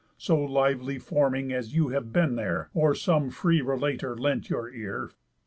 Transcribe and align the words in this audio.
So 0.17 0.35
lively 0.35 0.97
forming, 0.97 1.53
as 1.53 1.75
you 1.75 1.89
had 1.89 2.11
been 2.11 2.35
there, 2.35 2.71
Or 2.73 2.95
to 2.95 2.99
some 2.99 3.29
free 3.29 3.61
relater 3.61 4.17
lent 4.17 4.49
your 4.49 4.67
ear. 4.73 5.11